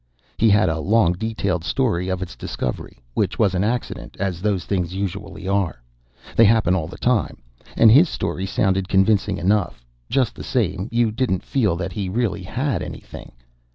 He 0.39 0.49
had 0.49 0.67
a 0.67 0.79
long, 0.79 1.13
detailed 1.13 1.63
story 1.63 2.09
of 2.09 2.23
its 2.23 2.35
discovery, 2.35 2.97
which 3.13 3.37
was 3.37 3.53
an 3.53 3.63
accident, 3.63 4.17
as 4.19 4.41
those 4.41 4.65
things 4.65 4.95
usually 4.95 5.47
are. 5.47 5.79
They 6.35 6.45
happen 6.45 6.73
all 6.73 6.87
the 6.87 6.97
time, 6.97 7.37
and 7.77 7.91
his 7.91 8.09
story 8.09 8.47
sounded 8.47 8.89
convincing 8.89 9.37
enough. 9.37 9.85
Just 10.09 10.33
the 10.33 10.43
same, 10.43 10.89
you 10.91 11.11
didn't 11.11 11.43
feel 11.43 11.75
that 11.75 11.93
he 11.93 12.09
really 12.09 12.41
had 12.41 12.81
anything. 12.81 13.31